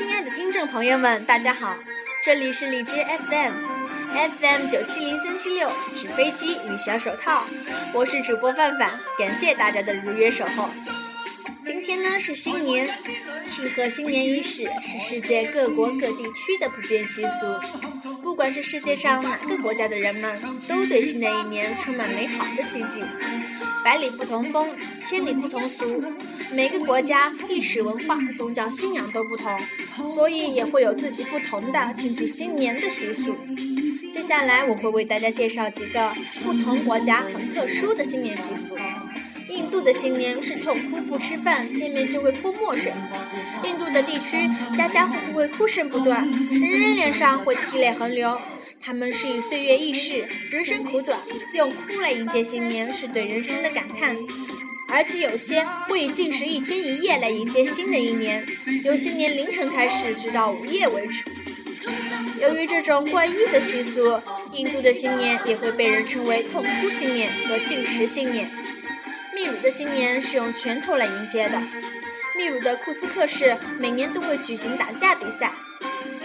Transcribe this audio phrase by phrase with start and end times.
[0.00, 1.76] 亲爱的听众朋友们，大家好，
[2.24, 2.96] 这里是荔枝
[3.28, 7.44] FM，FM 九七零三七六，纸飞机与小手套，
[7.92, 8.88] 我是主播范范，
[9.18, 10.70] 感谢大家的如约守候。
[11.66, 12.88] 今天呢是新年，
[13.44, 17.60] 庆贺新年仪式是世界各国各地区的普遍习俗。
[18.22, 20.34] 不管是世界上哪个国家的人们，
[20.66, 23.04] 都对新的一年充满美好的希冀。
[23.84, 24.74] 百里不同风，
[25.06, 26.02] 千里不同俗。
[26.52, 29.56] 每个国家历史文化、宗教信仰都不同，
[30.04, 33.34] 所以也会有自己不同的庆祝新年的习俗。
[34.12, 36.12] 接下来我会为大家介绍几个
[36.42, 38.76] 不同国家很特殊的新年习俗。
[39.48, 42.92] 印度的新年是痛哭不吃饭，见面就会泼墨水。
[43.64, 48.38] 印度的地区，家家户户会哭声不断，人人脸上会涕泪横流。
[48.80, 51.18] 他们是以岁月易逝，人生苦短，
[51.54, 54.16] 用哭来迎接新年，是对人生的感叹。
[54.92, 58.44] 而且有些会以禁食一天一夜来迎接新的一年，
[58.84, 61.24] 由新年凌晨开始，直到午夜为止。
[62.40, 64.20] 由于这种怪异的习俗，
[64.52, 68.50] 印度的新年也会被人称为痛哭新年和禁食新年。
[69.34, 71.60] 秘鲁的新年是用拳头来迎接的。
[72.36, 75.52] 秘鲁的库斯克市每年都会举行打架比赛，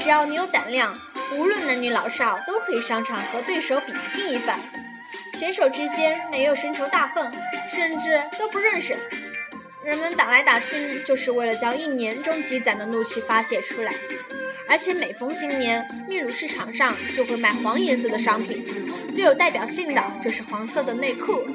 [0.01, 0.97] 只要你有胆量，
[1.37, 4.59] 无论男女老少都可以上场和对手比拼一番。
[5.37, 7.31] 选手之间没有深仇大恨，
[7.75, 8.95] 甚至都不认识。
[9.83, 13.93] 人们打来打去就是为了将一年中积攒的怒气发泄出来。
[14.67, 18.65] 而且每逢新年，秘鲁市场上就会卖黄颜色的商品，
[19.13, 21.45] 最有代表性的就是黄色的内裤。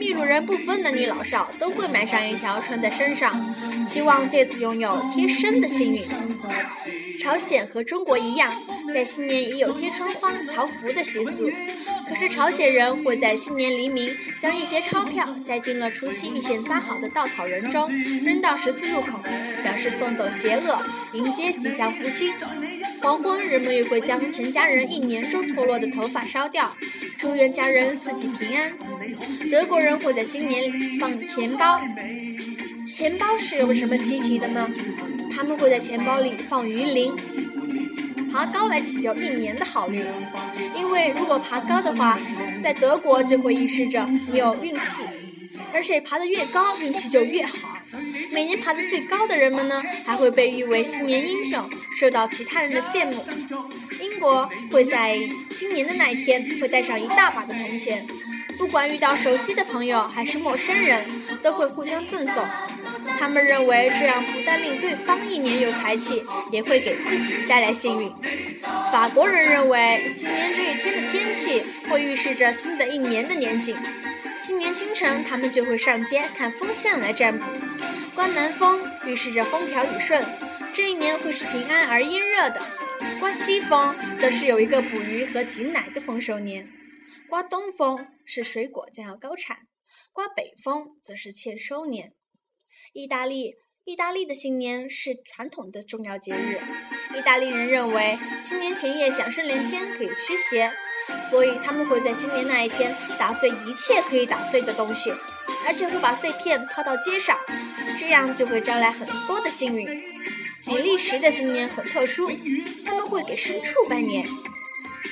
[0.00, 6.02] 秘鲁人不分男女老少，都会买上一条穿在身上，希望借此拥有贴身的幸运。
[7.20, 8.52] 朝鲜和中国一样，
[8.92, 11.48] 在新年也有贴春花、桃符的习俗。
[12.10, 17.88] 可是朝鲜人会在新年黎明将一些钞票塞进了除夕预先扎好的稻草人中，
[18.24, 19.20] 扔到十字路口，
[19.62, 22.34] 表示送走邪恶，迎接吉祥福星。
[23.00, 26.76] 黄昏，人们也会将全家人一年中脱落的头发烧掉，
[27.16, 28.72] 祝愿家人四季平安。
[29.48, 31.80] 德国人会在新年里放钱包，
[32.92, 34.68] 钱包是有什么稀奇的呢？
[35.32, 37.14] 他们会在钱包里放鱼鳞。
[38.32, 40.04] 爬高来祈求一年的好运，
[40.74, 42.18] 因为如果爬高的话，
[42.62, 45.02] 在德国就会预示着你有运气，
[45.72, 47.56] 而且爬得越高，运气就越好。
[48.32, 53.24] 每年爬得最高的人们呢，还会被誉为新年英雄，受到其他人的羡慕。
[54.00, 55.18] 英国会在
[55.50, 58.06] 新年的那一天会带上一大把的铜钱，
[58.56, 61.04] 不管遇到熟悉的朋友还是陌生人，
[61.42, 62.44] 都会互相赠送。
[63.18, 68.12] 他们认为这样不但令对方一年有财气，也会给自己带来幸运。
[68.92, 73.76] 法国人认为新年这一天的天气会预示着新的一年的年景。
[74.42, 77.44] 新年清晨，他们就会上街看风向来占卜。
[78.14, 80.24] 刮南风预示着风调雨顺，
[80.74, 82.60] 这一年会是平安而阴热的；
[83.20, 86.64] 刮西风则是有一个捕鱼和挤奶的丰收年；
[87.28, 89.56] 刮东风是水果将要高产；
[90.12, 92.12] 刮北风则是欠收年。
[92.92, 96.58] 意大利，意大利的新年是传统的重要节日。
[97.16, 100.72] 意大利人认为新年前夜响声连天，可以驱邪，
[101.30, 105.12] 所以他们会在新年那一天打碎一切可以打碎的东西，
[105.66, 107.38] 而且会把碎片抛到街上，
[108.00, 109.86] 这样就会招来很多的幸运。
[110.64, 112.28] 比利时的新年很特殊，
[112.84, 114.26] 他们会给牲畜拜年。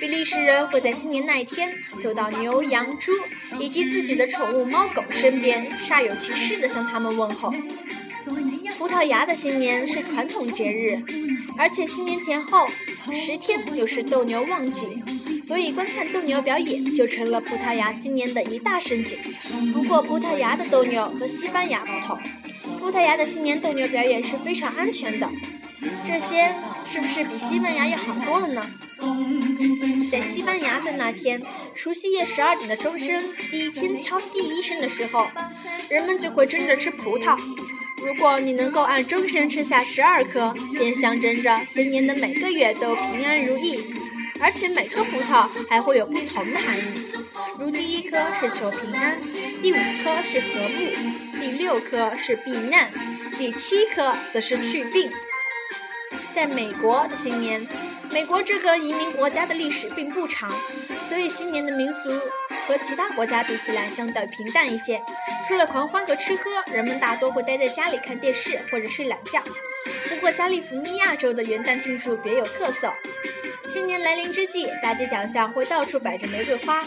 [0.01, 1.73] 比利时人会在新年那一天
[2.03, 3.13] 走到牛、羊、猪
[3.59, 7.53] 以及自己的宠物猫狗身边，煞有其事地向他们问候。
[8.79, 11.03] 葡萄牙的新年是传统节日，
[11.57, 12.69] 而且新年前后
[13.13, 15.03] 十天又是斗牛旺季，
[15.43, 19.19] 所以观看斗牛表演就成了葡萄牙新年的一大盛景。
[19.73, 22.19] 不过，葡萄牙的斗牛和西班牙不同，
[22.79, 25.29] 葡萄牙的新年斗牛表演是非常安全的。
[26.07, 26.55] 这些
[26.87, 28.65] 是不是比西班牙要好多了呢？
[30.11, 31.43] 在西班牙的那天，
[31.75, 35.29] 除夕夜十二点的钟声第一天敲第一声的时候，
[35.89, 37.39] 人们就会争着吃葡萄。
[37.99, 43.79] 如果你能够按钟声吃下十二颗，便象征着新年的每个月都平安如意。
[44.41, 46.83] 而且每颗葡萄还会有不同的含义，
[47.59, 49.21] 如第一颗是求平安，
[49.61, 50.93] 第五颗是和睦，
[51.41, 52.89] 第六颗是避难，
[53.37, 55.11] 第七颗则是去病。
[56.33, 57.67] 在美国的新年，
[58.13, 60.51] 美国这个移民国家的历史并不长，
[61.09, 62.01] 所以新年的民俗
[62.67, 65.01] 和其他国家比起来相对平淡一些。
[65.47, 69.43] 除了狂欢和吃喝，人们大多会待在家里看电视或者睡懒觉。
[70.09, 72.93] 不过，加利福尼亚州的元旦庆祝别有特色。
[73.71, 76.83] 新年来临之际，大街小巷会到处摆着玫瑰花，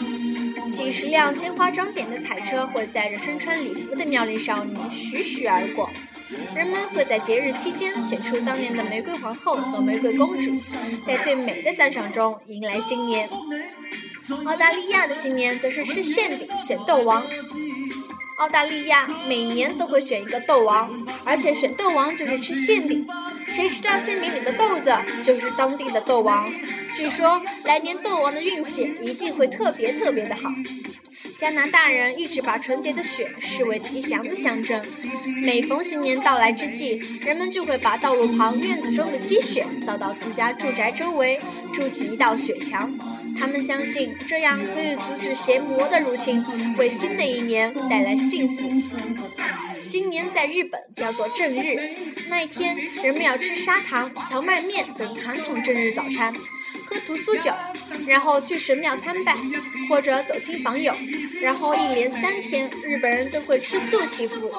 [0.70, 5.88] 几十辆鲜花装点的彩车会在着身穿礼服的妙龄少女徐徐而过。
[6.54, 10.50] 人们会在节日期间选出当年的玫瑰皇后和玫瑰公主，
[11.06, 13.28] 在对美的赞赏中迎来新年。
[14.44, 17.22] 澳大利亚的新年则是吃馅饼、选豆王。
[18.38, 20.90] 澳大利亚每年都会选一个豆王，
[21.24, 23.06] 而且选豆王就是吃馅饼，
[23.46, 24.92] 谁吃到馅饼里的豆子
[25.24, 26.50] 就是当地的豆王。
[26.96, 30.50] 据说来年豆王的运气一定会特别特别的好。
[31.42, 34.80] 加拿大人一直把纯洁的雪视为吉祥的象征，
[35.42, 41.40] 每逢新年到来之际，人们就会把道路旁、院子中的积雪扫到自家住宅周围，
[41.72, 42.96] 筑起一道雪墙。
[43.36, 46.44] 他们相信这样可以阻止邪魔的入侵，
[46.78, 48.70] 为新的一年带来幸福。
[49.82, 51.90] 新年在日本叫做正日，
[52.28, 56.32] 那一天人们要吃砂糖、荞麦面等传统正日早餐。
[56.92, 57.50] 喝屠苏酒，
[58.06, 59.34] 然后去神庙参拜，
[59.88, 60.94] 或者走亲访友，
[61.40, 64.52] 然后一连三天，日本人都会吃素祈福。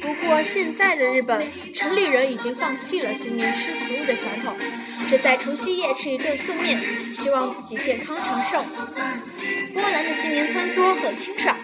[0.00, 1.44] 不过现在的日本
[1.74, 4.54] 城里人已经放弃了新年吃素的传统，
[5.08, 6.80] 只在除夕夜吃一顿素面，
[7.12, 8.64] 希望自己健康长寿。
[9.74, 11.56] 波兰的新年餐桌很清爽，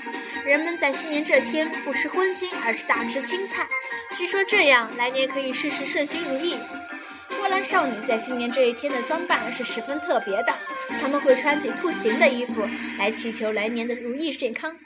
[0.44, 3.66] 人们在新年这天不吃荤腥，而是大吃青菜，
[4.16, 6.56] 据说这样来年可以事事顺心如意。
[7.48, 10.52] 波兰少女在新年这一天的装扮是十分特别的，
[11.00, 12.60] 她们会穿起兔形的衣服
[12.98, 14.76] 来祈求来年的如意健康。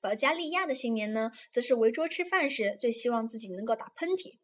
[0.00, 4.38] 保加利亚的新年呢，则是围桌吃饭时最希望自己能够打喷嚏，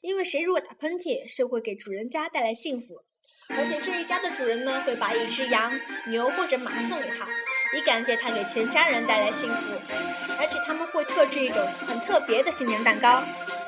[0.00, 3.02] 因为谁如果打喷嚏，是会给主人家带来幸福，
[3.48, 5.72] 而且这一家的主人呢会把一只羊、
[6.06, 7.28] 牛或者马送给他，
[7.76, 9.74] 以感谢他给全家人带来幸福，
[10.38, 13.20] 而且他们会特制一种很特别的新年蛋糕，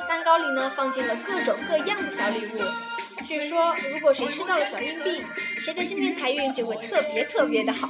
[0.08, 2.91] 蛋糕里呢放进了各种各样的小礼物。
[3.24, 5.22] 据说，如果谁吃到了小硬币，
[5.60, 7.88] 谁的新年财运就会特别特别的好。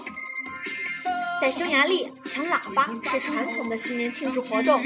[1.40, 4.80] 在匈牙利，抢喇叭是传统的新年庆祝活动。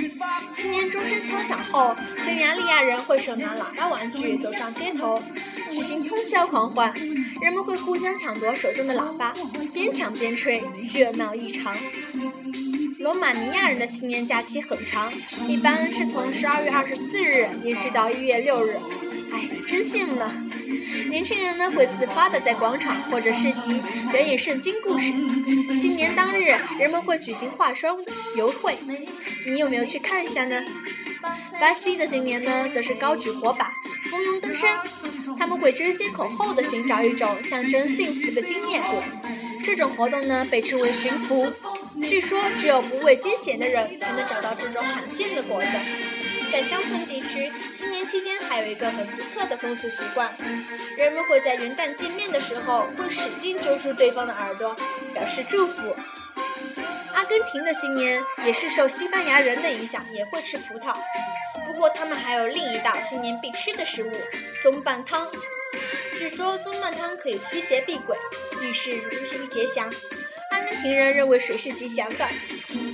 [0.52, 5.22] 新年钟声敲响后，匈牙利亚人会手拿喇叭玩具走上街头，
[5.70, 6.94] 举行通宵狂欢。
[7.42, 9.34] 人们会互相抢夺手中的喇叭，
[9.74, 10.62] 边抢边吹，
[10.94, 11.76] 热闹异常。
[13.00, 15.12] 罗马尼亚人的新年假期很长，
[15.46, 18.78] 一般是从十二月二十四日延续到一月六日。
[19.36, 20.32] 哎，真信了！
[21.10, 25.12] 年轻人呢会自发的在广场或者市集表演圣经故事。
[25.76, 27.98] 新年当日，人们会举行化妆
[28.34, 28.78] 游会，
[29.46, 30.62] 你有没有去看一下呢？
[31.60, 33.70] 巴西的新年呢，则是高举火把，
[34.10, 34.78] 蜂拥登山。
[35.38, 39.02] 他们会争先恐后的寻找一种象征幸福的金叶果，
[39.62, 41.52] 这种活动呢被称为寻福。
[42.00, 45.68] 据说只有不畏艰险的人才能找到这种罕见的果子。
[46.50, 50.30] 在乡村地区，新年期间还有一个很独特的风俗习惯，
[50.96, 54.74] 人们会在元旦见面的时候，会使劲揪住对方的耳朵，
[55.12, 55.94] 表示祝福。
[57.14, 60.94] 阿根廷的新年也是受西班牙人的影响，也会吃葡萄，
[61.66, 64.12] 不过他们还有另一道新年必吃的食物——
[64.62, 65.26] 松瓣汤。
[66.18, 68.16] 据说松瓣汤可以驱邪避鬼，
[68.62, 69.92] 遇事如行吉祥。
[70.52, 72.26] 阿根廷人认为水是吉祥的，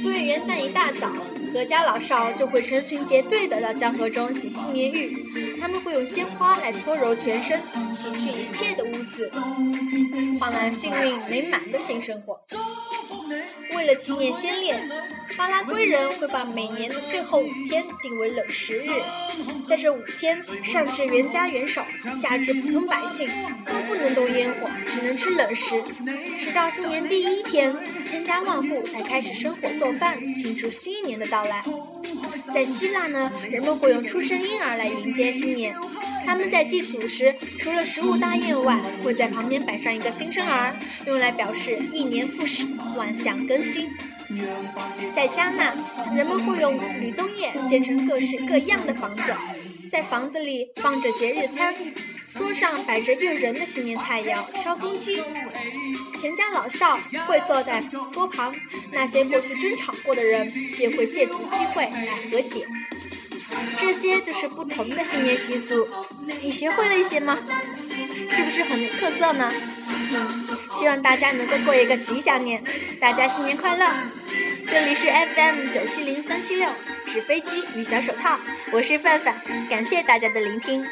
[0.03, 1.13] 所以元旦一大早。
[1.53, 7.79] 阖家老少就会成群结队的到江河中洗新年浴，他们会用鲜花来搓揉全身，洗
[8.15, 9.31] 去一切的污渍，
[10.41, 12.41] 换来幸运美满的新生活。
[13.83, 14.81] 为了纪念先烈，
[15.37, 18.93] 巴拉圭人会把每年的最后五天定为冷食日，
[19.69, 21.83] 在这五天，上至元家元首，
[22.17, 23.29] 下至普通百姓，
[23.67, 25.83] 都不能动烟火，只能吃冷食，
[26.39, 31.65] 直到新年第一天，千家万户才开始生火做饭，庆祝新一年的到来。
[32.55, 35.75] 在希腊呢，人们会用出生婴儿来迎接新年。
[36.25, 40.77] 他们在祭祖时，除了食物大宴外，会在旁边摆上一个新生儿，
[41.07, 43.91] 用来表示一年复始，万象更新。
[45.15, 45.75] 在加纳，
[46.17, 49.35] 人们会用吕棕叶建成各式各样的房子，
[49.91, 51.75] 在房子里放着节日餐，
[52.33, 55.23] 桌上摆着诱人的新年菜肴——烧公鸡。
[56.19, 58.55] 全家老少会坐在桌旁，
[58.93, 62.67] 那些过去争吵过的人也会借此机会来和解。
[63.81, 65.89] 这些就是不同的新年习俗，
[66.41, 67.39] 你学会了一些吗？
[68.31, 69.53] 是不是很有特色呢？
[70.15, 70.47] 嗯，
[70.79, 72.63] 希望大家能够过一个吉祥年，
[73.01, 73.87] 大家新年快乐！
[74.69, 76.69] 这里是 FM 九七零三七六
[77.07, 78.39] 纸飞机与小手套，
[78.71, 79.35] 我是范范，
[79.69, 80.87] 感谢大家的聆听。